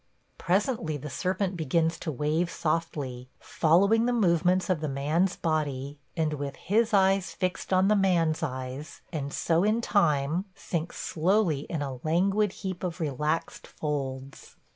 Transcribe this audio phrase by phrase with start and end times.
[0.39, 6.33] Presently the serpent begins to wave softly, following the movements of the man's body and
[6.33, 11.83] with his eyes fixed on the man's eyes, and so in time sinks slowly in
[11.83, 14.55] a languid heap of relaxed folds.